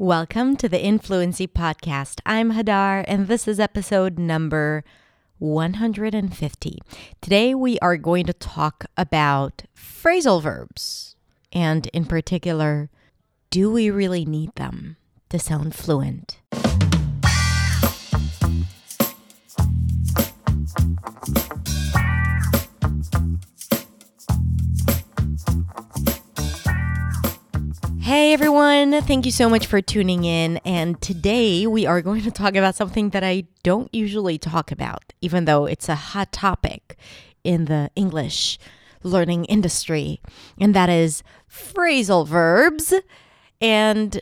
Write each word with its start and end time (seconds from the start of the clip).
Welcome 0.00 0.56
to 0.56 0.66
the 0.66 0.82
Influency 0.82 1.46
Podcast. 1.46 2.22
I'm 2.24 2.52
Hadar, 2.52 3.04
and 3.06 3.28
this 3.28 3.46
is 3.46 3.60
episode 3.60 4.18
number 4.18 4.82
150. 5.40 6.78
Today, 7.20 7.54
we 7.54 7.78
are 7.80 7.98
going 7.98 8.24
to 8.24 8.32
talk 8.32 8.86
about 8.96 9.64
phrasal 9.76 10.40
verbs, 10.40 11.16
and 11.52 11.86
in 11.88 12.06
particular, 12.06 12.88
do 13.50 13.70
we 13.70 13.90
really 13.90 14.24
need 14.24 14.54
them 14.54 14.96
to 15.28 15.38
sound 15.38 15.74
fluent? 15.74 16.38
Hey 28.10 28.32
everyone, 28.32 29.02
thank 29.02 29.24
you 29.24 29.30
so 29.30 29.48
much 29.48 29.68
for 29.68 29.80
tuning 29.80 30.24
in. 30.24 30.56
And 30.64 31.00
today 31.00 31.64
we 31.68 31.86
are 31.86 32.02
going 32.02 32.22
to 32.22 32.32
talk 32.32 32.56
about 32.56 32.74
something 32.74 33.10
that 33.10 33.22
I 33.22 33.44
don't 33.62 33.88
usually 33.94 34.36
talk 34.36 34.72
about, 34.72 35.12
even 35.20 35.44
though 35.44 35.66
it's 35.66 35.88
a 35.88 35.94
hot 35.94 36.32
topic 36.32 36.96
in 37.44 37.66
the 37.66 37.88
English 37.94 38.58
learning 39.04 39.44
industry, 39.44 40.20
and 40.58 40.74
that 40.74 40.88
is 40.88 41.22
phrasal 41.48 42.26
verbs. 42.26 42.92
And 43.60 44.20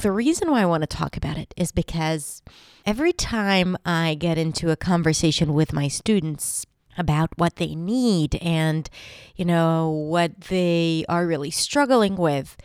the 0.00 0.12
reason 0.12 0.50
why 0.50 0.62
I 0.62 0.66
want 0.66 0.84
to 0.84 0.86
talk 0.86 1.14
about 1.14 1.36
it 1.36 1.52
is 1.58 1.72
because 1.72 2.40
every 2.86 3.12
time 3.12 3.76
I 3.84 4.14
get 4.14 4.38
into 4.38 4.70
a 4.70 4.76
conversation 4.76 5.52
with 5.52 5.74
my 5.74 5.88
students, 5.88 6.64
about 6.98 7.28
what 7.36 7.56
they 7.56 7.74
need 7.74 8.36
and 8.36 8.88
you 9.36 9.44
know 9.44 9.90
what 9.90 10.40
they 10.48 11.04
are 11.10 11.26
really 11.26 11.50
struggling 11.50 12.16
with 12.16 12.56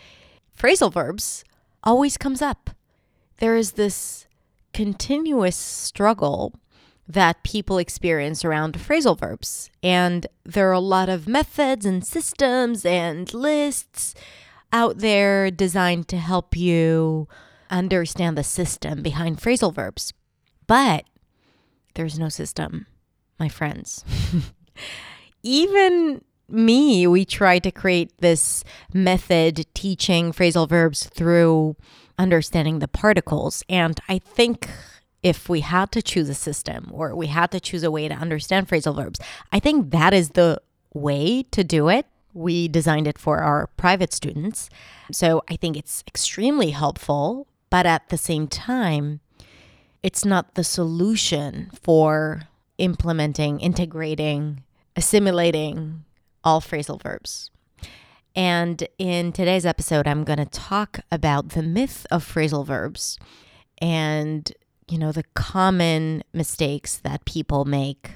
phrasal 0.58 0.92
verbs 0.92 1.44
always 1.84 2.18
comes 2.18 2.42
up. 2.42 2.72
There 3.38 3.56
is 3.56 3.74
this 3.74 4.28
continuous 4.74 5.56
struggle 5.56 6.54
that 7.08 7.44
people 7.44 7.78
experience 7.78 8.46
around 8.46 8.76
phrasal 8.76 9.20
verbs. 9.20 9.70
And 9.84 10.28
there 10.46 10.70
are 10.70 10.74
a 10.74 10.80
lot 10.80 11.10
of 11.10 11.28
methods 11.28 11.86
and 11.86 12.06
systems 12.06 12.86
and 12.86 13.34
lists 13.34 14.16
out 14.72 15.00
there 15.00 15.52
designed 15.52 16.08
to 16.10 16.18
help 16.18 16.56
you 16.56 17.28
understand 17.70 18.38
the 18.38 18.44
system 18.44 19.02
behind 19.02 19.38
phrasal 19.40 19.74
verbs. 19.74 20.14
But 20.68 21.06
there's 21.96 22.18
no 22.18 22.30
system, 22.30 22.88
my 23.40 23.50
friends. 23.50 24.06
Even 25.44 26.24
me, 26.52 27.08
we 27.08 27.26
try 27.26 27.60
to 27.60 27.72
create 27.72 28.12
this 28.20 28.64
method 28.94 29.66
teaching 29.74 30.32
phrasal 30.32 30.68
verbs 30.68 31.06
through 31.06 31.76
understanding 32.18 32.80
the 32.80 32.88
particles. 32.88 33.64
And 33.70 34.00
I 34.08 34.20
think 34.20 34.70
if 35.24 35.50
we 35.50 35.62
had 35.62 35.92
to 35.92 36.02
choose 36.02 36.30
a 36.30 36.34
system 36.34 36.90
or 36.92 37.16
we 37.16 37.28
had 37.28 37.52
to 37.52 37.60
choose 37.60 37.84
a 37.84 37.92
way 37.92 38.08
to 38.08 38.16
understand 38.16 38.68
phrasal 38.68 38.96
verbs, 38.96 39.20
I 39.52 39.60
think 39.60 39.92
that 39.92 40.14
is 40.14 40.30
the 40.30 40.62
way 40.94 41.44
to 41.52 41.64
do 41.64 41.90
it. 41.90 42.06
We 42.34 42.68
designed 42.68 43.08
it 43.08 43.18
for 43.18 43.40
our 43.40 43.68
private 43.78 44.14
students. 44.14 44.70
So 45.12 45.44
I 45.50 45.56
think 45.56 45.78
it's 45.78 46.04
extremely 46.08 46.72
helpful, 46.72 47.48
but 47.70 47.86
at 47.86 48.10
the 48.10 48.18
same 48.18 48.48
time, 48.48 49.20
it's 50.02 50.26
not 50.26 50.56
the 50.56 50.64
solution 50.64 51.70
for 51.74 52.44
implementing, 52.78 53.60
integrating, 53.60 54.64
assimilating 54.96 56.04
all 56.44 56.62
phrasal 56.62 57.02
verbs. 57.02 57.50
And 58.36 58.88
in 58.98 59.34
today's 59.34 59.66
episode, 59.66 60.08
I'm 60.08 60.24
going 60.24 60.40
to 60.40 60.46
talk 60.46 61.02
about 61.12 61.50
the 61.50 61.64
myth 61.64 62.08
of 62.10 62.24
phrasal 62.24 62.66
verbs 62.66 63.18
and, 63.82 64.52
you 64.88 64.98
know, 64.98 65.12
the 65.12 65.26
common 65.34 66.24
mistakes 66.34 66.98
that 66.98 67.26
people 67.26 67.66
make 67.66 68.12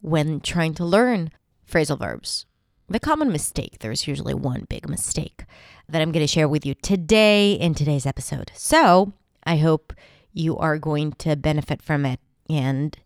when 0.00 0.40
trying 0.40 0.74
to 0.74 0.84
learn 0.84 1.30
phrasal 1.68 1.98
verbs. 1.98 2.46
The 2.88 3.00
common 3.00 3.32
mistake, 3.32 3.78
there's 3.80 4.06
usually 4.06 4.32
one 4.32 4.64
big 4.68 4.88
mistake 4.88 5.44
that 5.88 6.00
I'm 6.00 6.12
going 6.12 6.24
to 6.24 6.32
share 6.32 6.48
with 6.48 6.64
you 6.64 6.74
today 6.74 7.52
in 7.52 7.74
today's 7.74 8.06
episode. 8.06 8.52
So 8.54 9.12
I 9.44 9.56
hope 9.56 9.92
you 10.32 10.56
are 10.56 10.78
going 10.78 11.12
to 11.14 11.36
benefit 11.36 11.82
from 11.82 12.06
it 12.06 12.20
and 12.48 12.96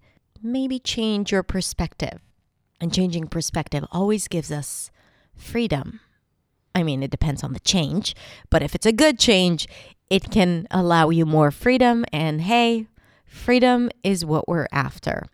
maybe 0.42 0.78
change 0.78 1.32
your 1.32 1.42
perspective 1.42 2.20
and 2.82 2.92
changing 2.92 3.28
perspective 3.28 3.84
always 3.92 4.26
gives 4.26 4.50
us 4.50 4.90
freedom. 5.36 6.00
I 6.74 6.82
mean, 6.82 7.02
it 7.02 7.12
depends 7.12 7.44
on 7.44 7.52
the 7.52 7.60
change, 7.60 8.14
but 8.50 8.62
if 8.62 8.74
it's 8.74 8.86
a 8.86 8.92
good 8.92 9.18
change, 9.18 9.68
it 10.10 10.30
can 10.30 10.66
allow 10.70 11.10
you 11.10 11.24
more 11.24 11.50
freedom. 11.50 12.04
And 12.12 12.42
hey, 12.42 12.88
freedom 13.24 13.88
is 14.02 14.24
what 14.24 14.48
we're 14.48 14.66
after. 14.72 15.26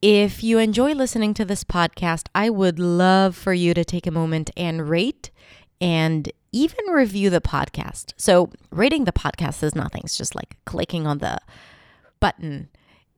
If 0.00 0.42
you 0.42 0.58
enjoy 0.58 0.92
listening 0.94 1.34
to 1.34 1.44
this 1.44 1.64
podcast, 1.64 2.28
I 2.34 2.50
would 2.50 2.78
love 2.78 3.36
for 3.36 3.52
you 3.52 3.74
to 3.74 3.84
take 3.84 4.06
a 4.06 4.10
moment 4.10 4.50
and 4.56 4.88
rate 4.88 5.30
and 5.80 6.30
even 6.52 6.86
review 6.86 7.30
the 7.30 7.40
podcast. 7.40 8.14
So, 8.16 8.50
rating 8.70 9.04
the 9.04 9.12
podcast 9.12 9.62
is 9.62 9.74
nothing, 9.74 10.02
it's 10.04 10.16
just 10.16 10.34
like 10.34 10.56
clicking 10.64 11.06
on 11.06 11.18
the 11.18 11.38
button 12.20 12.68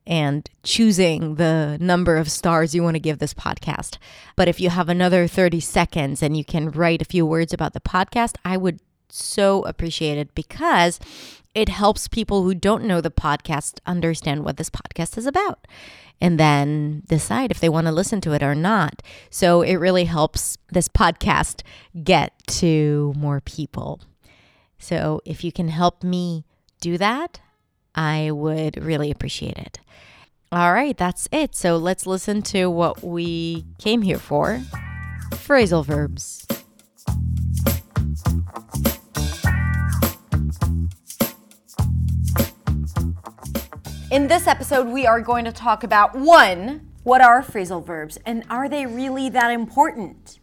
and 0.07 0.49
choosing 0.63 1.35
the 1.35 1.77
number 1.81 2.17
of 2.17 2.31
stars 2.31 2.75
you 2.75 2.83
want 2.83 2.95
to 2.95 3.01
give 3.01 3.19
this 3.19 3.35
podcast. 3.35 3.99
But 4.37 4.49
if 4.49 4.61
you 4.61 4.71
have 4.71 4.89
another 4.89 5.27
30 5.27 5.61
seconds 5.61 6.23
and 6.23 6.37
you 6.37 6.45
can 6.45 6.71
write 6.71 7.03
a 7.03 7.07
few 7.07 7.27
words 7.27 7.53
about 7.53 7.73
the 7.73 7.81
podcast, 7.81 8.37
I 8.45 8.57
would 8.57 8.81
so 9.09 9.63
appreciate 9.63 10.19
it 10.19 10.35
because 10.35 11.01
it 11.55 11.69
helps 11.69 12.07
people 12.07 12.43
who 12.43 12.55
don't 12.55 12.85
know 12.85 13.01
the 13.01 13.11
podcast 13.11 13.81
understand 13.87 14.45
what 14.45 14.59
this 14.59 14.71
podcast 14.71 15.17
is 15.17 15.27
about 15.27 15.67
and 16.21 16.39
then 16.39 17.03
decide 17.09 17.51
if 17.51 17.61
they 17.61 17.69
want 17.69 17.87
to 17.87 17.93
listen 17.93 18.21
to 18.23 18.33
it 18.33 18.43
or 18.43 18.55
not. 18.55 19.03
So 19.31 19.63
it 19.63 19.77
really 19.77 20.05
helps 20.05 20.59
this 20.71 20.89
podcast 20.89 21.63
get 22.05 22.33
to 22.47 23.13
more 23.17 23.41
people. 23.41 24.01
So 24.79 25.21
if 25.25 25.45
you 25.45 25.53
can 25.53 25.69
help 25.69 26.03
me 26.03 26.45
do 26.81 26.99
that, 26.99 27.41
I 27.97 28.31
would 28.31 28.83
really 28.85 29.11
appreciate 29.11 29.59
it. 29.59 29.81
All 30.53 30.73
right, 30.73 30.97
that's 30.97 31.29
it. 31.33 31.57
So 31.57 31.77
let's 31.77 32.07
listen 32.07 32.43
to 32.43 32.71
what 32.71 33.03
we 33.03 33.65
came 33.79 34.03
here 34.03 34.19
for 34.19 34.63
phrasal 35.33 35.85
verbs. 35.85 36.47
In 44.11 44.29
this 44.29 44.47
episode, 44.47 44.87
we 44.87 45.05
are 45.05 45.21
going 45.21 45.45
to 45.47 45.53
talk 45.53 45.83
about 45.83 46.15
one, 46.15 46.89
what 47.03 47.21
are 47.21 47.43
phrasal 47.43 47.85
verbs 47.85 48.19
and 48.25 48.45
are 48.49 48.69
they 48.69 48.87
really 48.87 49.29
that 49.31 49.51
important? 49.51 50.39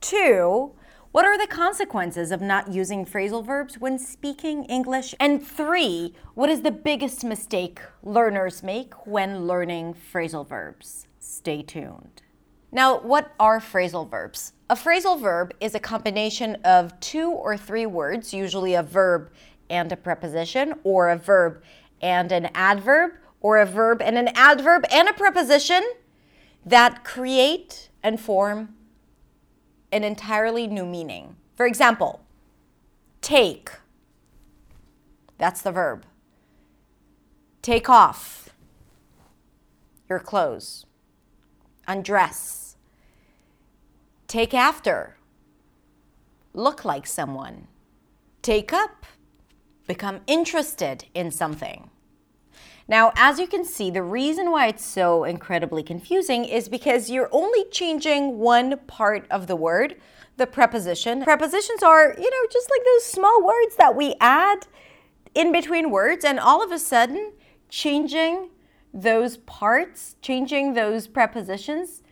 Two, 0.00 0.72
what 1.12 1.24
are 1.24 1.36
the 1.36 1.46
consequences 1.48 2.30
of 2.30 2.40
not 2.40 2.72
using 2.72 3.04
phrasal 3.04 3.44
verbs 3.44 3.78
when 3.78 3.98
speaking 3.98 4.64
English? 4.66 5.12
And 5.18 5.44
three, 5.44 6.14
what 6.34 6.48
is 6.48 6.62
the 6.62 6.70
biggest 6.70 7.24
mistake 7.24 7.80
learners 8.04 8.62
make 8.62 8.94
when 9.08 9.48
learning 9.48 9.96
phrasal 10.12 10.48
verbs? 10.48 11.08
Stay 11.18 11.62
tuned. 11.62 12.22
Now, 12.70 13.00
what 13.00 13.32
are 13.40 13.58
phrasal 13.58 14.08
verbs? 14.08 14.52
A 14.68 14.76
phrasal 14.76 15.20
verb 15.20 15.52
is 15.58 15.74
a 15.74 15.80
combination 15.80 16.54
of 16.62 16.98
two 17.00 17.30
or 17.30 17.56
three 17.56 17.86
words, 17.86 18.32
usually 18.32 18.74
a 18.74 18.82
verb 18.82 19.32
and 19.68 19.90
a 19.90 19.96
preposition, 19.96 20.74
or 20.84 21.10
a 21.10 21.16
verb 21.16 21.60
and 22.00 22.30
an 22.30 22.50
adverb, 22.54 23.14
or 23.40 23.58
a 23.58 23.66
verb 23.66 24.00
and 24.00 24.16
an 24.16 24.28
adverb 24.36 24.84
and 24.92 25.08
a 25.08 25.12
preposition 25.12 25.82
that 26.64 27.02
create 27.02 27.88
and 28.00 28.20
form 28.20 28.76
an 29.92 30.04
entirely 30.04 30.66
new 30.66 30.86
meaning. 30.86 31.36
For 31.54 31.66
example, 31.66 32.20
take. 33.20 33.70
That's 35.38 35.62
the 35.62 35.72
verb. 35.72 36.04
Take 37.62 37.88
off 37.88 38.50
your 40.08 40.18
clothes. 40.18 40.86
Undress. 41.86 42.76
Take 44.26 44.54
after. 44.54 45.16
Look 46.54 46.84
like 46.84 47.06
someone. 47.06 47.66
Take 48.42 48.72
up. 48.72 49.06
Become 49.86 50.20
interested 50.26 51.04
in 51.14 51.30
something. 51.30 51.90
Now, 52.90 53.12
as 53.14 53.38
you 53.38 53.46
can 53.46 53.64
see, 53.64 53.88
the 53.92 54.02
reason 54.02 54.50
why 54.50 54.66
it's 54.66 54.84
so 54.84 55.22
incredibly 55.22 55.84
confusing 55.84 56.44
is 56.44 56.68
because 56.68 57.08
you're 57.08 57.28
only 57.30 57.64
changing 57.70 58.40
one 58.40 58.76
part 58.88 59.28
of 59.30 59.46
the 59.46 59.54
word, 59.54 59.94
the 60.38 60.48
preposition. 60.48 61.22
Prepositions 61.22 61.84
are, 61.84 62.16
you 62.18 62.28
know, 62.28 62.48
just 62.50 62.68
like 62.68 62.84
those 62.84 63.04
small 63.04 63.46
words 63.46 63.76
that 63.76 63.94
we 63.94 64.16
add 64.20 64.66
in 65.36 65.52
between 65.52 65.92
words, 65.92 66.24
and 66.24 66.40
all 66.40 66.64
of 66.64 66.72
a 66.72 66.80
sudden, 66.80 67.32
changing 67.68 68.48
those 68.92 69.36
parts, 69.36 70.16
changing 70.20 70.74
those 70.74 71.06
prepositions, 71.06 72.02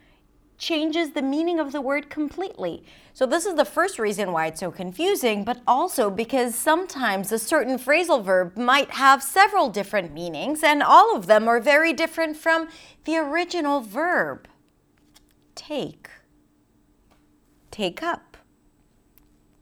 changes 0.58 1.10
the 1.10 1.22
meaning 1.22 1.58
of 1.58 1.72
the 1.72 1.80
word 1.80 2.08
completely. 2.08 2.84
So, 3.18 3.26
this 3.26 3.46
is 3.46 3.56
the 3.56 3.64
first 3.64 3.98
reason 3.98 4.30
why 4.30 4.46
it's 4.46 4.60
so 4.60 4.70
confusing, 4.70 5.42
but 5.42 5.60
also 5.66 6.08
because 6.08 6.54
sometimes 6.54 7.32
a 7.32 7.38
certain 7.40 7.76
phrasal 7.76 8.22
verb 8.22 8.56
might 8.56 8.92
have 8.92 9.24
several 9.24 9.70
different 9.70 10.14
meanings, 10.14 10.62
and 10.62 10.84
all 10.84 11.16
of 11.16 11.26
them 11.26 11.48
are 11.48 11.58
very 11.58 11.92
different 11.92 12.36
from 12.36 12.68
the 13.06 13.16
original 13.16 13.80
verb. 13.80 14.46
Take, 15.56 16.08
take 17.72 18.04
up. 18.04 18.36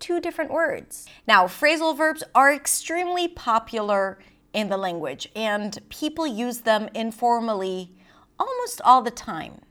Two 0.01 0.21
different 0.21 0.51
words. 0.51 1.07
Now, 1.27 1.47
phrasal 1.47 1.97
verbs 1.97 2.23
are 2.35 2.53
extremely 2.53 3.27
popular 3.27 4.19
in 4.53 4.69
the 4.69 4.77
language, 4.77 5.31
and 5.35 5.79
people 5.89 6.27
use 6.27 6.61
them 6.61 6.91
informally 6.93 7.95
almost 8.39 8.83
all 8.83 9.01
the 9.01 9.11
time. 9.11 9.63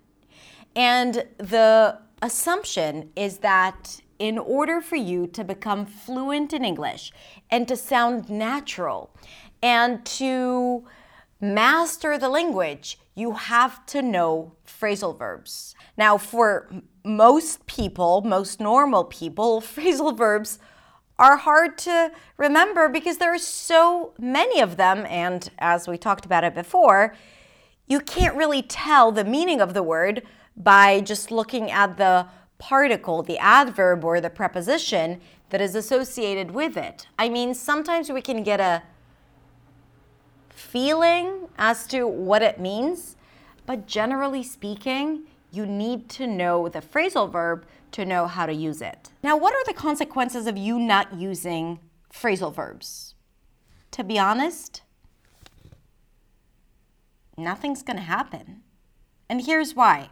And 0.75 1.27
the 1.37 1.99
assumption 2.25 3.11
is 3.15 3.37
that 3.37 4.01
in 4.17 4.37
order 4.39 4.81
for 4.81 4.95
you 4.95 5.27
to 5.27 5.43
become 5.43 5.85
fluent 5.85 6.53
in 6.53 6.65
English 6.65 7.11
and 7.51 7.67
to 7.67 7.77
sound 7.77 8.29
natural 8.29 9.11
and 9.61 10.03
to 10.05 10.83
master 11.39 12.17
the 12.17 12.27
language, 12.29 12.97
you 13.13 13.33
have 13.33 13.85
to 13.85 14.01
know 14.01 14.53
phrasal 14.65 15.17
verbs. 15.17 15.75
Now, 15.97 16.17
for 16.17 16.67
most 17.03 17.67
people, 17.67 18.21
most 18.21 18.59
normal 18.59 19.03
people, 19.03 19.61
phrasal 19.73 20.17
verbs 20.17 20.57
are 21.19 21.37
hard 21.37 21.77
to 21.77 22.11
remember 22.37 22.89
because 22.89 23.17
there 23.19 23.33
are 23.33 23.37
so 23.37 24.13
many 24.17 24.59
of 24.59 24.77
them. 24.77 25.05
And 25.07 25.49
as 25.59 25.87
we 25.87 25.97
talked 25.97 26.25
about 26.25 26.43
it 26.43 26.55
before, 26.55 27.15
you 27.87 27.99
can't 27.99 28.35
really 28.35 28.63
tell 28.63 29.11
the 29.11 29.23
meaning 29.23 29.61
of 29.61 29.75
the 29.75 29.83
word 29.83 30.23
by 30.57 31.01
just 31.01 31.31
looking 31.31 31.71
at 31.71 31.97
the 31.97 32.27
particle, 32.57 33.21
the 33.23 33.37
adverb, 33.37 34.03
or 34.03 34.21
the 34.21 34.29
preposition 34.29 35.19
that 35.49 35.61
is 35.61 35.75
associated 35.75 36.51
with 36.51 36.77
it. 36.77 37.07
I 37.19 37.29
mean, 37.29 37.53
sometimes 37.53 38.09
we 38.09 38.21
can 38.21 38.43
get 38.43 38.59
a 38.59 38.83
feeling 40.49 41.47
as 41.57 41.85
to 41.87 42.07
what 42.07 42.41
it 42.41 42.59
means, 42.59 43.15
but 43.65 43.87
generally 43.87 44.43
speaking, 44.43 45.23
you 45.51 45.65
need 45.65 46.09
to 46.09 46.27
know 46.27 46.67
the 46.67 46.81
phrasal 46.81 47.31
verb 47.31 47.65
to 47.91 48.05
know 48.05 48.27
how 48.27 48.45
to 48.45 48.53
use 48.53 48.81
it. 48.81 49.11
Now, 49.23 49.37
what 49.37 49.53
are 49.53 49.63
the 49.65 49.73
consequences 49.73 50.47
of 50.47 50.57
you 50.57 50.79
not 50.79 51.13
using 51.13 51.79
phrasal 52.13 52.53
verbs? 52.53 53.15
To 53.91 54.03
be 54.03 54.19
honest, 54.19 54.81
nothing's 57.37 57.83
going 57.83 57.97
to 57.97 58.03
happen. 58.03 58.63
And 59.29 59.45
here's 59.45 59.75
why. 59.75 60.09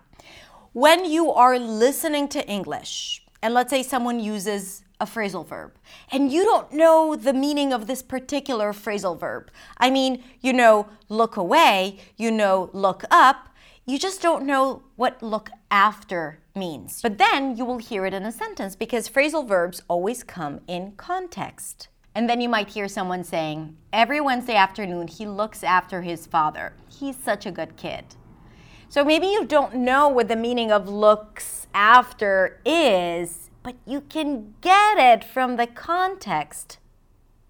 When 0.73 1.05
you 1.05 1.31
are 1.31 1.59
listening 1.59 2.27
to 2.29 2.43
English, 2.47 3.23
and 3.43 3.53
let's 3.53 3.69
say 3.69 3.83
someone 3.83 4.19
uses 4.19 4.83
a 4.99 5.05
phrasal 5.05 5.45
verb, 5.45 5.75
and 6.11 6.31
you 6.31 6.43
don't 6.43 6.73
know 6.73 7.15
the 7.15 7.31
meaning 7.31 7.71
of 7.71 7.85
this 7.85 8.01
particular 8.01 8.73
phrasal 8.73 9.19
verb. 9.19 9.51
I 9.77 9.91
mean, 9.91 10.23
you 10.41 10.51
know, 10.51 10.87
look 11.09 11.37
away, 11.37 11.99
you 12.17 12.31
know, 12.31 12.71
look 12.73 13.03
up, 13.11 13.49
you 13.85 13.99
just 13.99 14.19
don't 14.19 14.47
know 14.47 14.81
what 14.95 15.21
look 15.21 15.51
after 15.69 16.39
means. 16.55 17.03
But 17.03 17.19
then 17.19 17.55
you 17.55 17.65
will 17.65 17.77
hear 17.77 18.07
it 18.07 18.13
in 18.15 18.23
a 18.23 18.31
sentence 18.31 18.75
because 18.75 19.07
phrasal 19.07 19.47
verbs 19.47 19.83
always 19.87 20.23
come 20.23 20.59
in 20.67 20.93
context. 20.93 21.89
And 22.15 22.27
then 22.27 22.41
you 22.41 22.49
might 22.49 22.69
hear 22.69 22.87
someone 22.87 23.23
saying, 23.23 23.77
Every 23.91 24.21
Wednesday 24.21 24.55
afternoon, 24.55 25.07
he 25.07 25.27
looks 25.27 25.63
after 25.63 26.01
his 26.01 26.25
father. 26.25 26.73
He's 26.89 27.15
such 27.15 27.45
a 27.45 27.51
good 27.51 27.75
kid. 27.77 28.05
So 28.93 29.03
maybe 29.03 29.25
you 29.25 29.43
don't 29.43 29.73
know 29.73 30.07
what 30.07 30.27
the 30.27 30.35
meaning 30.35 30.71
of 30.71 30.87
looks 30.87 31.65
after 31.73 32.59
is, 32.63 33.49
but 33.63 33.73
you 33.87 34.01
can 34.01 34.53
get 34.61 34.99
it 34.99 35.23
from 35.23 35.55
the 35.55 35.65
context. 35.65 36.77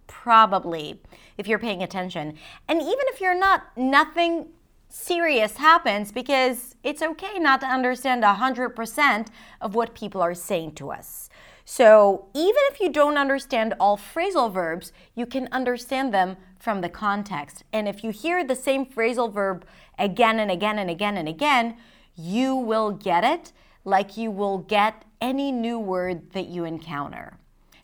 Probably, 0.07 1.01
if 1.38 1.45
you're 1.45 1.60
paying 1.60 1.84
attention. 1.84 2.38
And 2.69 2.81
even 2.81 3.01
if 3.10 3.19
you're 3.19 3.38
not, 3.38 3.75
nothing 3.75 4.51
serious 4.88 5.57
happens 5.57 6.13
because 6.13 6.75
it's 6.81 7.01
okay 7.01 7.38
not 7.40 7.60
to 7.60 7.68
understand 7.68 8.24
100% 8.24 9.28
of 9.60 9.75
what 9.75 9.94
people 9.94 10.22
are 10.22 10.34
saying 10.34 10.75
to 10.75 10.92
us. 10.92 11.30
So 11.65 12.27
even 12.33 12.62
if 12.71 12.80
you 12.80 12.89
don't 12.89 13.18
understand 13.18 13.74
all 13.80 13.98
phrasal 13.98 14.51
verbs, 14.51 14.92
you 15.15 15.25
can 15.25 15.48
understand 15.51 16.13
them 16.13 16.38
from 16.60 16.81
the 16.81 16.89
context. 16.89 17.63
And 17.71 17.88
if 17.88 18.04
you 18.04 18.12
hear 18.12 18.44
the 18.44 18.56
same 18.56 18.86
phrasal 18.86 19.31
verb 19.31 19.65
again 19.98 20.39
and 20.39 20.51
again 20.51 20.77
and 20.77 20.89
again 20.89 21.18
and 21.18 21.27
again, 21.27 21.77
you 22.15 22.56
will 22.56 22.92
get 22.92 23.24
it 23.24 23.51
like 23.86 24.18
you 24.18 24.31
will 24.31 24.60
get 24.60 25.06
any 25.21 25.51
new 25.51 25.80
word 25.80 26.31
that 26.31 26.48
you 26.48 26.65
encounter. 26.65 27.38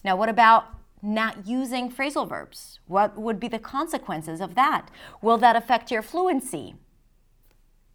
Now, 0.04 0.16
what 0.16 0.30
about 0.30 0.66
not 1.02 1.48
using 1.48 1.92
phrasal 1.92 2.28
verbs? 2.28 2.80
What 2.88 3.18
would 3.18 3.40
be 3.40 3.48
the 3.48 3.60
consequences 3.60 4.42
of 4.42 4.56
that? 4.56 4.90
Will 5.22 5.38
that 5.38 5.56
affect 5.56 5.92
your 5.92 6.02
fluency? 6.02 6.76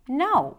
No, 0.08 0.58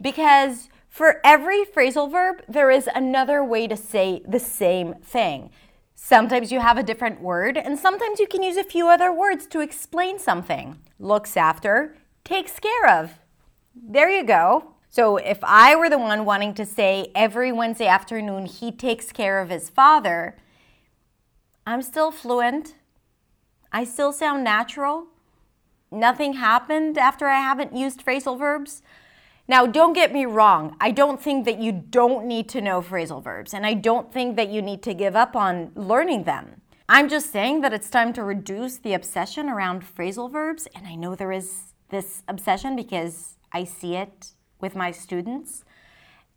because 0.00 0.68
for 0.92 1.22
every 1.24 1.64
phrasal 1.64 2.12
verb, 2.12 2.42
there 2.46 2.70
is 2.70 2.86
another 2.94 3.42
way 3.42 3.66
to 3.66 3.78
say 3.78 4.20
the 4.28 4.38
same 4.38 4.92
thing. 4.96 5.48
Sometimes 5.94 6.52
you 6.52 6.60
have 6.60 6.76
a 6.76 6.82
different 6.82 7.22
word, 7.22 7.56
and 7.56 7.78
sometimes 7.78 8.20
you 8.20 8.26
can 8.26 8.42
use 8.42 8.58
a 8.58 8.62
few 8.62 8.88
other 8.88 9.10
words 9.10 9.46
to 9.46 9.60
explain 9.60 10.18
something. 10.18 10.76
Looks 10.98 11.34
after, 11.34 11.96
takes 12.24 12.60
care 12.60 12.90
of. 12.90 13.18
There 13.74 14.10
you 14.10 14.22
go. 14.22 14.74
So 14.90 15.16
if 15.16 15.38
I 15.42 15.74
were 15.76 15.88
the 15.88 15.98
one 15.98 16.26
wanting 16.26 16.52
to 16.54 16.66
say 16.66 17.10
every 17.14 17.52
Wednesday 17.52 17.86
afternoon 17.86 18.44
he 18.44 18.70
takes 18.70 19.12
care 19.12 19.40
of 19.40 19.48
his 19.48 19.70
father, 19.70 20.36
I'm 21.66 21.80
still 21.80 22.10
fluent. 22.10 22.74
I 23.72 23.84
still 23.84 24.12
sound 24.12 24.44
natural. 24.44 25.06
Nothing 25.90 26.34
happened 26.34 26.98
after 26.98 27.28
I 27.28 27.40
haven't 27.40 27.74
used 27.74 28.04
phrasal 28.04 28.38
verbs. 28.38 28.82
Now, 29.48 29.66
don't 29.66 29.92
get 29.92 30.12
me 30.12 30.24
wrong. 30.24 30.76
I 30.80 30.92
don't 30.92 31.20
think 31.20 31.44
that 31.46 31.58
you 31.58 31.72
don't 31.72 32.26
need 32.26 32.48
to 32.50 32.60
know 32.60 32.80
phrasal 32.80 33.22
verbs, 33.22 33.52
and 33.52 33.66
I 33.66 33.74
don't 33.74 34.12
think 34.12 34.36
that 34.36 34.48
you 34.48 34.62
need 34.62 34.82
to 34.84 34.94
give 34.94 35.16
up 35.16 35.34
on 35.34 35.72
learning 35.74 36.24
them. 36.24 36.62
I'm 36.88 37.08
just 37.08 37.32
saying 37.32 37.60
that 37.62 37.72
it's 37.72 37.90
time 37.90 38.12
to 38.14 38.22
reduce 38.22 38.76
the 38.78 38.94
obsession 38.94 39.48
around 39.48 39.82
phrasal 39.82 40.30
verbs, 40.30 40.68
and 40.74 40.86
I 40.86 40.94
know 40.94 41.14
there 41.14 41.32
is 41.32 41.74
this 41.88 42.22
obsession 42.28 42.76
because 42.76 43.36
I 43.52 43.64
see 43.64 43.96
it 43.96 44.32
with 44.60 44.76
my 44.76 44.92
students. 44.92 45.64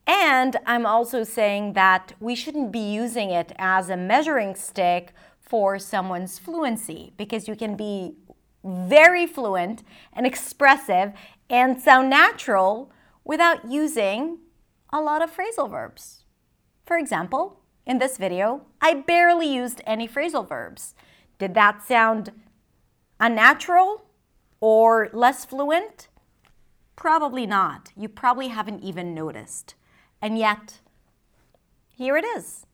And 0.08 0.58
I'm 0.66 0.86
also 0.86 1.24
saying 1.24 1.74
that 1.74 2.14
we 2.20 2.36
shouldn't 2.36 2.72
be 2.72 2.80
using 2.80 3.32
it 3.32 3.52
as 3.58 3.90
a 3.90 3.98
measuring 3.98 4.56
stick 4.56 5.14
for 5.40 5.80
someone's 5.80 6.40
fluency 6.40 7.14
because 7.18 7.48
you 7.48 7.56
can 7.56 7.76
be 7.76 8.16
very 8.64 9.28
fluent 9.28 9.84
and 10.14 10.26
expressive 10.26 11.14
and 11.50 11.82
sound 11.82 12.10
natural 12.10 12.92
without 13.26 13.70
using 13.70 14.38
a 14.94 15.02
lot 15.02 15.22
of 15.22 15.36
phrasal 15.36 15.70
verbs. 15.70 16.24
For 16.86 16.98
example, 16.98 17.60
in 17.86 17.98
this 17.98 18.18
video, 18.18 18.62
I 18.80 18.94
barely 18.94 19.54
used 19.54 19.82
any 19.86 20.08
phrasal 20.08 20.48
verbs. 20.48 20.96
Did 21.38 21.54
that 21.56 21.84
sound 21.84 22.32
unnatural 23.20 24.06
or 24.62 25.10
less 25.12 25.44
fluent? 25.44 26.08
Probably 26.96 27.46
not. 27.46 27.92
You 27.98 28.08
probably 28.08 28.48
haven't 28.48 28.84
even 28.84 29.14
noticed. 29.14 29.76
And 30.22 30.38
yet, 30.38 30.80
here 31.90 32.16
it 32.16 32.26
is. 32.26 32.66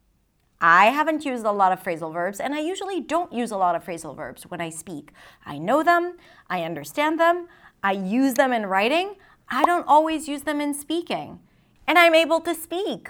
I 0.64 0.86
haven't 0.86 1.26
used 1.26 1.44
a 1.44 1.52
lot 1.52 1.72
of 1.72 1.82
phrasal 1.82 2.14
verbs, 2.14 2.40
and 2.40 2.54
I 2.54 2.60
usually 2.60 3.02
don't 3.02 3.34
use 3.34 3.50
a 3.50 3.58
lot 3.58 3.76
of 3.76 3.84
phrasal 3.84 4.16
verbs 4.16 4.44
when 4.44 4.62
I 4.62 4.70
speak. 4.70 5.12
I 5.44 5.58
know 5.58 5.82
them, 5.82 6.18
I 6.50 6.64
understand 6.64 7.20
them, 7.20 7.48
I 7.82 7.94
use 7.94 8.36
them 8.36 8.54
in 8.54 8.68
writing, 8.68 9.16
I 9.52 9.66
don't 9.66 9.86
always 9.86 10.30
use 10.30 10.44
them 10.44 10.62
in 10.62 10.74
speaking, 10.74 11.40
and 11.86 12.00
I'm 12.00 12.16
able 12.16 12.40
to 12.40 12.56
speak. 12.56 13.10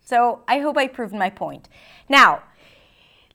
So 0.00 0.42
I 0.48 0.60
hope 0.60 0.78
I 0.78 0.88
proved 0.88 1.14
my 1.14 1.28
point. 1.28 1.68
Now, 2.08 2.42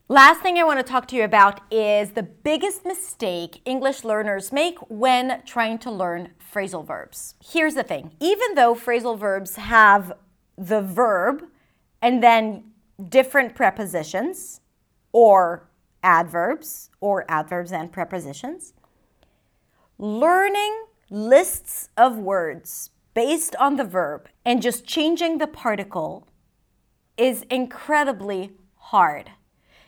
last 0.07 0.41
thing 0.41 0.57
I 0.57 0.63
want 0.63 0.79
to 0.79 0.83
talk 0.83 1.07
to 1.09 1.15
you 1.15 1.23
about 1.23 1.61
is 1.71 2.11
the 2.11 2.23
biggest 2.23 2.83
mistake 2.83 3.61
English 3.63 4.03
learners 4.03 4.51
make 4.51 4.79
when 4.89 5.43
trying 5.45 5.77
to 5.79 5.91
learn 5.91 6.31
phrasal 6.51 6.85
verbs. 6.85 7.35
Here's 7.43 7.75
the 7.75 7.83
thing 7.83 8.11
even 8.19 8.55
though 8.55 8.73
phrasal 8.73 9.17
verbs 9.17 9.55
have 9.55 10.13
the 10.57 10.81
verb 10.81 11.43
and 12.01 12.23
then 12.23 12.71
different 13.07 13.53
prepositions 13.53 14.61
or 15.11 15.69
adverbs 16.01 16.89
or 17.01 17.25
adverbs 17.29 17.71
and 17.71 17.91
prepositions, 17.91 18.73
learning 19.99 20.85
lists 21.09 21.89
of 21.97 22.17
words 22.17 22.91
based 23.13 23.55
on 23.55 23.75
the 23.75 23.83
verb 23.83 24.29
and 24.45 24.61
just 24.61 24.85
changing 24.85 25.37
the 25.37 25.47
particle 25.47 26.27
is 27.17 27.43
incredibly 27.49 28.51
hard 28.75 29.31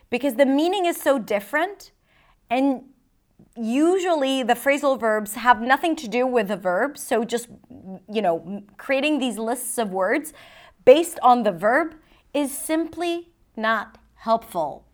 because 0.09 0.35
the 0.35 0.45
meaning 0.45 0.85
is 0.85 0.97
so 0.97 1.17
different 1.17 1.91
and 2.49 2.83
usually 3.55 4.43
the 4.43 4.53
phrasal 4.53 4.99
verbs 4.99 5.35
have 5.35 5.61
nothing 5.61 5.95
to 5.95 6.07
do 6.07 6.25
with 6.25 6.47
the 6.47 6.57
verb 6.57 6.97
so 6.97 7.23
just 7.23 7.47
you 8.11 8.21
know 8.21 8.63
creating 8.77 9.19
these 9.19 9.37
lists 9.37 9.77
of 9.77 9.91
words 9.91 10.33
based 10.85 11.19
on 11.21 11.43
the 11.43 11.51
verb 11.51 11.95
is 12.33 12.57
simply 12.57 13.29
not 13.55 13.97
helpful. 14.15 14.85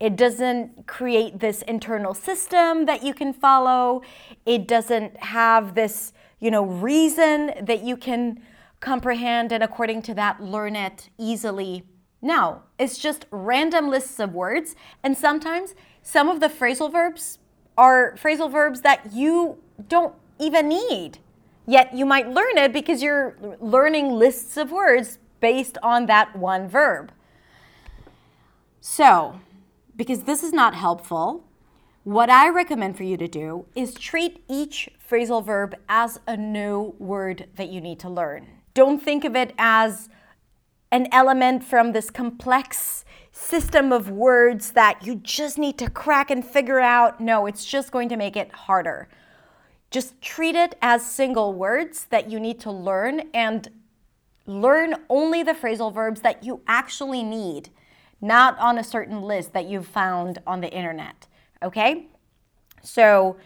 It 0.00 0.16
doesn't 0.16 0.86
create 0.86 1.40
this 1.40 1.62
internal 1.62 2.14
system 2.14 2.86
that 2.86 3.02
you 3.02 3.12
can 3.12 3.32
follow. 3.32 4.02
It 4.46 4.68
doesn't 4.68 5.16
have 5.16 5.74
this, 5.74 6.12
you 6.38 6.50
know, 6.50 6.64
reason 6.64 7.52
that 7.60 7.82
you 7.82 7.96
can 7.96 8.40
comprehend 8.80 9.50
and 9.50 9.62
according 9.62 10.02
to 10.02 10.14
that 10.14 10.40
learn 10.40 10.76
it 10.76 11.10
easily. 11.18 11.84
Now, 12.22 12.62
it's 12.78 12.98
just 12.98 13.26
random 13.30 13.88
lists 13.88 14.20
of 14.20 14.34
words 14.34 14.76
and 15.02 15.16
sometimes 15.16 15.74
some 16.02 16.28
of 16.28 16.40
the 16.40 16.48
phrasal 16.48 16.90
verbs 16.92 17.38
are 17.76 18.14
phrasal 18.16 18.50
verbs 18.50 18.82
that 18.82 19.12
you 19.12 19.58
don't 19.88 20.14
even 20.38 20.68
need. 20.68 21.18
Yet 21.66 21.94
you 21.94 22.06
might 22.06 22.28
learn 22.28 22.56
it 22.56 22.72
because 22.72 23.02
you're 23.02 23.36
learning 23.60 24.12
lists 24.12 24.56
of 24.56 24.70
words 24.70 25.18
based 25.40 25.76
on 25.82 26.06
that 26.06 26.36
one 26.36 26.68
verb. 26.68 27.12
So, 28.80 29.40
because 29.98 30.22
this 30.22 30.42
is 30.42 30.52
not 30.52 30.74
helpful, 30.74 31.44
what 32.04 32.30
I 32.30 32.48
recommend 32.48 32.96
for 32.96 33.02
you 33.02 33.18
to 33.18 33.28
do 33.28 33.66
is 33.74 33.92
treat 33.92 34.42
each 34.48 34.88
phrasal 35.06 35.44
verb 35.44 35.74
as 35.88 36.20
a 36.26 36.36
new 36.36 36.94
word 36.98 37.48
that 37.56 37.68
you 37.68 37.82
need 37.82 37.98
to 37.98 38.08
learn. 38.08 38.46
Don't 38.72 39.02
think 39.02 39.24
of 39.24 39.36
it 39.36 39.52
as 39.58 40.08
an 40.90 41.08
element 41.12 41.64
from 41.64 41.92
this 41.92 42.10
complex 42.10 43.04
system 43.32 43.92
of 43.92 44.08
words 44.08 44.70
that 44.70 45.04
you 45.04 45.16
just 45.16 45.58
need 45.58 45.76
to 45.78 45.90
crack 45.90 46.30
and 46.30 46.46
figure 46.46 46.80
out. 46.80 47.20
No, 47.20 47.46
it's 47.46 47.64
just 47.64 47.90
going 47.90 48.08
to 48.08 48.16
make 48.16 48.36
it 48.36 48.52
harder. 48.52 49.08
Just 49.90 50.20
treat 50.22 50.54
it 50.54 50.76
as 50.80 51.04
single 51.04 51.52
words 51.52 52.06
that 52.10 52.30
you 52.30 52.38
need 52.38 52.60
to 52.60 52.70
learn 52.70 53.22
and 53.34 53.68
learn 54.46 54.94
only 55.10 55.42
the 55.42 55.52
phrasal 55.52 55.92
verbs 55.92 56.20
that 56.20 56.44
you 56.44 56.62
actually 56.68 57.22
need 57.22 57.70
not 58.20 58.58
on 58.58 58.78
a 58.78 58.84
certain 58.84 59.22
list 59.22 59.52
that 59.52 59.66
you've 59.66 59.86
found 59.86 60.38
on 60.46 60.60
the 60.60 60.70
internet. 60.70 61.26
Okay? 61.62 62.06
So 62.82 63.36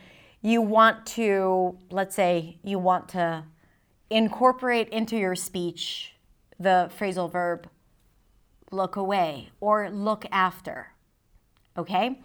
you 0.40 0.60
want 0.60 1.06
to, 1.06 1.76
let's 1.90 2.14
say, 2.14 2.58
you 2.62 2.78
want 2.78 3.08
to 3.10 3.44
incorporate 4.10 4.88
into 4.88 5.16
your 5.16 5.34
speech 5.34 6.14
the 6.58 6.90
phrasal 6.98 7.30
verb 7.30 7.68
look 8.70 8.96
away 8.96 9.50
or 9.60 9.90
look 9.90 10.24
after. 10.30 10.92
Okay? 11.76 12.20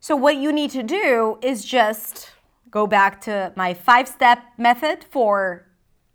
So 0.00 0.14
what 0.14 0.36
you 0.36 0.52
need 0.52 0.70
to 0.70 0.82
do 0.82 1.38
is 1.42 1.64
just 1.64 2.30
go 2.70 2.86
back 2.86 3.20
to 3.22 3.52
my 3.56 3.74
five 3.74 4.08
step 4.08 4.38
method 4.56 5.04
for 5.10 5.66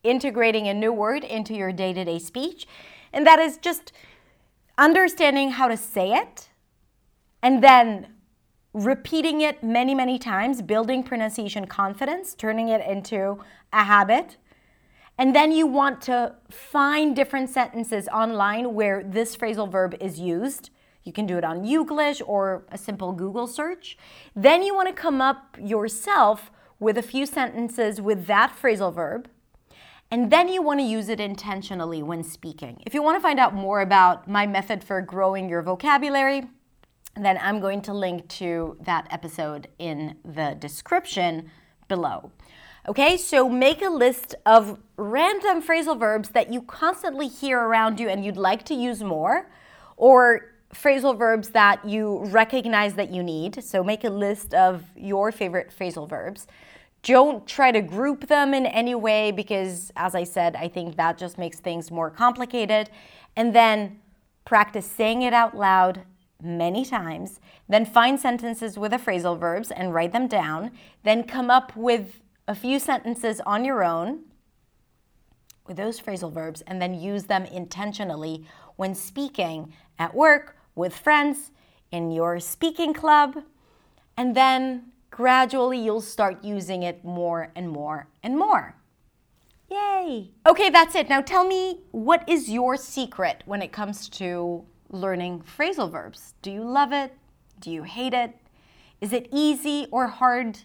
integrating 0.03 0.67
a 0.67 0.74
new 0.74 0.93
word 0.93 1.24
into 1.24 1.53
your 1.53 1.72
day 1.72 1.93
to 1.93 2.05
day 2.05 2.20
speech. 2.20 2.67
And 3.13 3.27
that 3.27 3.39
is 3.39 3.58
just 3.58 3.91
understanding 4.82 5.52
how 5.52 5.68
to 5.68 5.78
say 5.78 6.14
it 6.14 6.50
and 7.44 7.64
then 7.64 8.08
repeating 8.74 9.42
it 9.42 9.64
many, 9.64 9.94
many 9.94 10.18
times, 10.18 10.62
building 10.62 11.04
pronunciation 11.04 11.68
confidence, 11.68 12.34
turning 12.34 12.68
it 12.68 12.86
into 12.88 13.38
a 13.72 13.84
habit. 13.84 14.38
And 15.20 15.36
then 15.36 15.52
you 15.52 15.68
want 15.68 16.02
to 16.04 16.34
find 16.50 17.16
different 17.16 17.52
sentences 17.52 18.08
online 18.08 18.74
where 18.74 19.04
this 19.04 19.38
phrasal 19.38 19.72
verb 19.72 19.96
is 20.02 20.20
used. 20.20 20.72
You 21.04 21.14
can 21.14 21.28
do 21.28 21.38
it 21.38 21.44
on 21.44 21.64
Youglish 21.64 22.22
or 22.26 22.66
a 22.72 22.78
simple 22.78 23.12
Google 23.12 23.46
search. 23.46 24.00
Then 24.36 24.64
you 24.64 24.74
want 24.74 24.88
to 24.88 24.94
come 24.96 25.22
up 25.22 25.58
yourself 25.62 26.50
with 26.80 26.98
a 26.98 27.04
few 27.04 27.28
sentences 27.28 28.02
with 28.02 28.26
that 28.26 28.56
phrasal 28.60 28.92
verb 28.92 29.30
and 30.12 30.30
then 30.30 30.50
you 30.50 30.62
want 30.62 30.80
to 30.82 30.86
use 30.86 31.08
it 31.08 31.20
intentionally 31.20 32.03
when 32.03 32.24
speaking. 32.24 32.84
If 32.86 32.94
you 32.94 33.01
want 33.01 33.15
to 33.15 33.22
find 33.22 33.39
out 33.39 33.53
more 33.53 33.82
about 33.82 34.27
my 34.27 34.46
method 34.46 34.84
for 34.84 35.01
growing 35.01 35.48
your 35.48 35.62
vocabulary, 35.62 36.44
then 37.15 37.39
I'm 37.41 37.60
going 37.60 37.82
to 37.84 37.94
link 37.94 38.27
to 38.30 38.77
that 38.82 39.08
episode 39.10 39.70
in 39.80 40.18
the 40.24 40.56
description 40.60 41.50
below. 41.88 42.32
Okay, 42.88 43.15
so 43.15 43.48
make 43.48 43.82
a 43.82 43.89
list 43.89 44.34
of 44.46 44.80
random 44.98 45.62
phrasal 45.62 46.00
verbs 46.00 46.30
that 46.30 46.51
you 46.51 46.62
constantly 46.63 47.27
hear 47.27 47.60
around 47.60 48.00
you 48.00 48.10
and 48.10 48.25
you'd 48.25 48.38
like 48.38 48.65
to 48.65 48.74
use 48.74 49.03
more, 49.03 49.50
or 49.98 50.48
phrasal 50.74 51.18
verbs 51.18 51.50
that 51.50 51.86
you 51.86 52.24
recognize 52.25 52.96
that 52.96 53.12
you 53.12 53.22
need. 53.22 53.63
So 53.63 53.84
make 53.84 54.03
a 54.03 54.10
list 54.10 54.53
of 54.53 54.84
your 54.96 55.32
favorite 55.32 55.72
phrasal 55.77 56.10
verbs. 56.10 56.48
Don't 57.03 57.48
try 57.48 57.72
to 57.72 57.81
group 57.81 58.27
them 58.27 58.53
in 58.53 58.65
any 58.65 58.93
way 58.93 59.31
because, 59.31 59.91
as 59.96 60.13
I 60.13 60.24
said, 60.24 60.55
I 60.55 60.67
think 60.67 60.98
that 60.98 61.17
just 61.17 61.38
makes 61.38 61.60
things 61.60 61.89
more 61.89 62.12
complicated. 62.12 62.89
And 63.36 63.55
then 63.55 64.00
practice 64.46 64.86
saying 64.86 65.24
it 65.24 65.34
out 65.34 65.58
loud 65.58 66.03
many 66.41 66.86
times. 66.86 67.39
Then 67.67 67.86
find 67.86 68.20
sentences 68.20 68.77
with 68.77 68.91
the 68.91 68.98
phrasal 68.98 69.39
verbs 69.39 69.72
and 69.72 69.93
write 69.93 70.12
them 70.12 70.27
down. 70.27 70.72
Then 71.03 71.24
come 71.24 71.50
up 71.50 71.75
with 71.75 72.22
a 72.48 72.53
few 72.55 72.79
sentences 72.79 73.41
on 73.46 73.65
your 73.65 73.84
own 73.84 74.22
with 75.67 75.77
those 75.77 76.00
phrasal 76.00 76.31
verbs 76.31 76.62
and 76.62 76.81
then 76.81 77.00
use 77.00 77.24
them 77.25 77.46
intentionally 77.46 78.46
when 78.75 78.93
speaking 78.96 79.74
at 79.98 80.13
work, 80.13 80.58
with 80.75 80.96
friends, 80.96 81.51
in 81.91 82.12
your 82.12 82.39
speaking 82.39 82.93
club. 82.93 83.43
And 84.17 84.36
then 84.36 84.91
gradually 85.12 85.77
you'll 85.77 86.01
start 86.01 86.44
using 86.44 86.84
it 86.84 87.03
more 87.06 87.51
and 87.56 87.70
more 87.70 88.08
and 88.24 88.38
more. 88.38 88.75
Yay! 89.70 90.32
Okay, 90.48 90.70
that's 90.70 90.96
it. 90.96 91.10
Now 91.10 91.22
tell 91.22 91.46
me, 91.46 91.82
what 91.91 92.27
is 92.27 92.50
your 92.50 92.75
secret 92.75 93.44
when 93.46 93.62
it 93.62 93.72
comes 93.72 94.10
to 94.10 94.65
learning 94.89 95.44
phrasal 95.44 95.91
verbs? 95.91 96.34
Do 96.41 96.51
you 96.51 96.63
love 96.63 96.91
it? 96.91 97.13
Do 97.60 97.72
you 97.72 97.84
hate 97.84 98.13
it? 98.13 98.36
Is 99.00 99.13
it 99.13 99.30
easy 99.32 99.88
or 99.91 100.08
hard? 100.08 100.60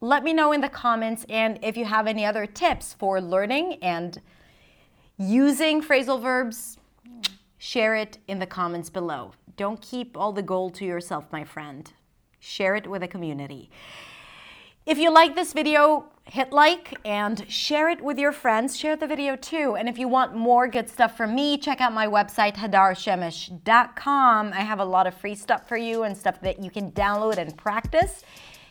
Let 0.00 0.22
me 0.22 0.32
know 0.34 0.52
in 0.52 0.60
the 0.60 0.68
comments, 0.68 1.24
and 1.30 1.58
if 1.62 1.76
you 1.76 1.86
have 1.86 2.06
any 2.06 2.26
other 2.26 2.46
tips 2.46 2.92
for 2.92 3.20
learning 3.22 3.78
and 3.80 4.20
using 5.16 5.82
phrasal 5.82 6.20
verbs, 6.20 6.76
share 7.56 7.94
it 7.94 8.18
in 8.28 8.38
the 8.38 8.46
comments 8.46 8.90
below. 8.90 9.32
Don't 9.56 9.80
keep 9.80 10.16
all 10.16 10.32
the 10.32 10.42
gold 10.42 10.74
to 10.74 10.84
yourself, 10.84 11.26
my 11.32 11.44
friend 11.44 11.92
share 12.44 12.76
it 12.76 12.86
with 12.86 13.02
a 13.02 13.08
community. 13.08 13.70
If 14.86 14.98
you 14.98 15.10
like 15.10 15.34
this 15.34 15.54
video, 15.54 16.04
hit 16.26 16.52
like 16.52 16.98
and 17.06 17.50
share 17.50 17.88
it 17.88 18.02
with 18.02 18.18
your 18.18 18.32
friends. 18.32 18.76
Share 18.76 18.96
the 18.96 19.06
video 19.06 19.34
too. 19.34 19.76
And 19.76 19.88
if 19.88 19.98
you 19.98 20.08
want 20.08 20.34
more 20.34 20.68
good 20.68 20.90
stuff 20.90 21.16
from 21.16 21.34
me, 21.34 21.56
check 21.56 21.80
out 21.80 21.94
my 21.94 22.06
website, 22.06 22.56
hadarshemesh.com. 22.56 24.52
I 24.52 24.60
have 24.60 24.80
a 24.80 24.84
lot 24.84 25.06
of 25.06 25.14
free 25.14 25.34
stuff 25.34 25.66
for 25.66 25.78
you 25.78 26.02
and 26.02 26.16
stuff 26.16 26.40
that 26.42 26.62
you 26.62 26.70
can 26.70 26.92
download 26.92 27.38
and 27.38 27.56
practice. 27.56 28.24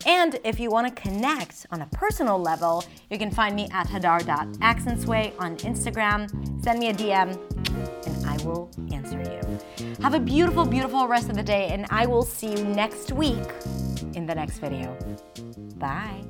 And 0.06 0.38
if 0.44 0.60
you 0.60 0.70
want 0.70 0.94
to 0.94 1.02
connect 1.02 1.66
on 1.72 1.82
a 1.82 1.88
personal 1.88 2.38
level, 2.38 2.84
you 3.10 3.18
can 3.18 3.32
find 3.32 3.56
me 3.56 3.70
at 3.72 3.88
hadar.accentsway 3.88 5.34
on 5.40 5.58
Instagram. 5.58 6.64
Send 6.64 6.80
me 6.80 6.90
a 6.90 6.94
DM 6.94 7.40
and 8.06 8.26
I 8.26 8.38
will 8.44 8.70
answer 8.92 9.20
you. 9.20 9.43
Have 10.04 10.16
a 10.16 10.20
beautiful, 10.20 10.66
beautiful 10.66 11.08
rest 11.08 11.30
of 11.30 11.38
the 11.38 11.44
day, 11.44 11.70
and 11.70 11.86
I 11.90 12.08
will 12.08 12.24
see 12.24 12.52
you 12.52 12.66
next 12.66 13.14
week 13.14 13.40
in 14.16 14.26
the 14.26 14.36
next 14.36 14.58
video. 14.60 14.98
Bye. 15.78 16.22